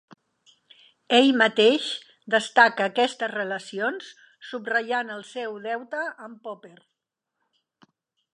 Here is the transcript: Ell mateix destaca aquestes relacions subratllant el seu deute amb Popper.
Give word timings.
Ell 1.17 1.27
mateix 1.41 1.89
destaca 2.35 2.87
aquestes 2.93 3.31
relacions 3.35 4.09
subratllant 4.53 5.15
el 5.19 5.25
seu 5.37 5.61
deute 5.71 6.03
amb 6.29 6.43
Popper. 6.49 6.75